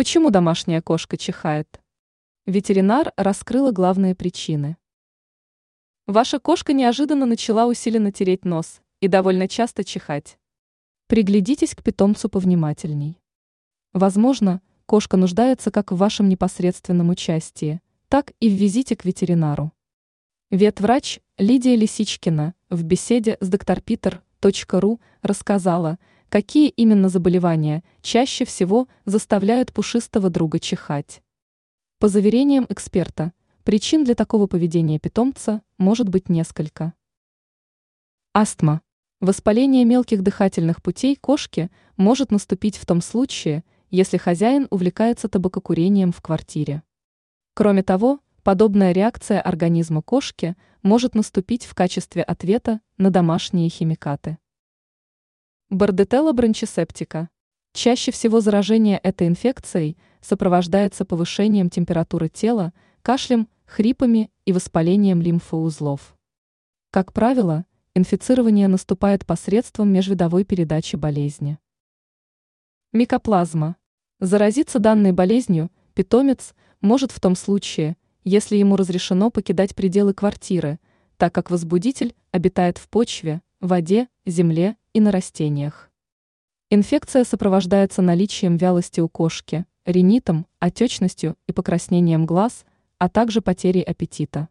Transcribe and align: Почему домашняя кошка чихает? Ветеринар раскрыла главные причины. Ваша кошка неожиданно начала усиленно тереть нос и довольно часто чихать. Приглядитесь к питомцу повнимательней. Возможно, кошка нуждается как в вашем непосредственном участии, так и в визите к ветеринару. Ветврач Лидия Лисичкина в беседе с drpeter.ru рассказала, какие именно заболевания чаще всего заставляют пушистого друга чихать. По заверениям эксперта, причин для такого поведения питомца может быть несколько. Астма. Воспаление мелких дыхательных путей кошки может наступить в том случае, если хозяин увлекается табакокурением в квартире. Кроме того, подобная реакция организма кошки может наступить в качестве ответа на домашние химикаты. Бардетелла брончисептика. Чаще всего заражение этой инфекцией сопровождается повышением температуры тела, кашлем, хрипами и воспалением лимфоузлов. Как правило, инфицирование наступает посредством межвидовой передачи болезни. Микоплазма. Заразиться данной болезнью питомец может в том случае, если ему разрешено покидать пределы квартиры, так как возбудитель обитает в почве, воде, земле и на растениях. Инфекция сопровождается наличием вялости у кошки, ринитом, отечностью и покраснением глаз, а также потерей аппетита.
Почему 0.00 0.30
домашняя 0.30 0.80
кошка 0.80 1.18
чихает? 1.18 1.78
Ветеринар 2.46 3.12
раскрыла 3.18 3.70
главные 3.70 4.14
причины. 4.14 4.78
Ваша 6.06 6.38
кошка 6.38 6.72
неожиданно 6.72 7.26
начала 7.26 7.66
усиленно 7.66 8.10
тереть 8.10 8.46
нос 8.46 8.80
и 9.00 9.08
довольно 9.08 9.46
часто 9.46 9.84
чихать. 9.84 10.38
Приглядитесь 11.06 11.74
к 11.74 11.82
питомцу 11.82 12.30
повнимательней. 12.30 13.20
Возможно, 13.92 14.62
кошка 14.86 15.18
нуждается 15.18 15.70
как 15.70 15.92
в 15.92 15.96
вашем 15.96 16.30
непосредственном 16.30 17.10
участии, 17.10 17.82
так 18.08 18.32
и 18.40 18.48
в 18.48 18.54
визите 18.54 18.96
к 18.96 19.04
ветеринару. 19.04 19.70
Ветврач 20.50 21.20
Лидия 21.36 21.76
Лисичкина 21.76 22.54
в 22.70 22.84
беседе 22.84 23.36
с 23.42 23.50
drpeter.ru 23.50 24.98
рассказала, 25.20 25.98
какие 26.30 26.68
именно 26.68 27.08
заболевания 27.08 27.82
чаще 28.02 28.44
всего 28.44 28.86
заставляют 29.04 29.72
пушистого 29.72 30.30
друга 30.30 30.60
чихать. 30.60 31.22
По 31.98 32.06
заверениям 32.06 32.66
эксперта, 32.68 33.32
причин 33.64 34.04
для 34.04 34.14
такого 34.14 34.46
поведения 34.46 35.00
питомца 35.00 35.60
может 35.76 36.08
быть 36.08 36.28
несколько. 36.28 36.94
Астма. 38.32 38.80
Воспаление 39.20 39.84
мелких 39.84 40.22
дыхательных 40.22 40.82
путей 40.82 41.16
кошки 41.16 41.68
может 41.96 42.30
наступить 42.30 42.76
в 42.76 42.86
том 42.86 43.02
случае, 43.02 43.64
если 43.90 44.16
хозяин 44.16 44.68
увлекается 44.70 45.28
табакокурением 45.28 46.12
в 46.12 46.22
квартире. 46.22 46.84
Кроме 47.54 47.82
того, 47.82 48.20
подобная 48.44 48.92
реакция 48.92 49.40
организма 49.40 50.00
кошки 50.00 50.56
может 50.82 51.16
наступить 51.16 51.64
в 51.64 51.74
качестве 51.74 52.22
ответа 52.22 52.80
на 52.98 53.10
домашние 53.10 53.68
химикаты. 53.68 54.38
Бардетелла 55.70 56.32
брончисептика. 56.32 57.28
Чаще 57.74 58.10
всего 58.10 58.40
заражение 58.40 58.98
этой 58.98 59.28
инфекцией 59.28 59.96
сопровождается 60.20 61.04
повышением 61.04 61.70
температуры 61.70 62.28
тела, 62.28 62.72
кашлем, 63.02 63.48
хрипами 63.66 64.32
и 64.44 64.52
воспалением 64.52 65.22
лимфоузлов. 65.22 66.16
Как 66.90 67.12
правило, 67.12 67.66
инфицирование 67.94 68.66
наступает 68.66 69.24
посредством 69.24 69.92
межвидовой 69.92 70.44
передачи 70.44 70.96
болезни. 70.96 71.56
Микоплазма. 72.92 73.76
Заразиться 74.18 74.80
данной 74.80 75.12
болезнью 75.12 75.70
питомец 75.94 76.56
может 76.80 77.12
в 77.12 77.20
том 77.20 77.36
случае, 77.36 77.96
если 78.24 78.56
ему 78.56 78.74
разрешено 78.74 79.30
покидать 79.30 79.76
пределы 79.76 80.14
квартиры, 80.14 80.80
так 81.16 81.32
как 81.32 81.48
возбудитель 81.48 82.16
обитает 82.32 82.76
в 82.76 82.88
почве, 82.88 83.40
воде, 83.60 84.08
земле 84.26 84.76
и 84.92 85.00
на 85.00 85.12
растениях. 85.12 85.90
Инфекция 86.70 87.24
сопровождается 87.24 88.02
наличием 88.02 88.56
вялости 88.56 89.00
у 89.00 89.08
кошки, 89.08 89.66
ринитом, 89.84 90.46
отечностью 90.60 91.36
и 91.46 91.52
покраснением 91.52 92.26
глаз, 92.26 92.64
а 92.98 93.08
также 93.08 93.40
потерей 93.40 93.82
аппетита. 93.82 94.48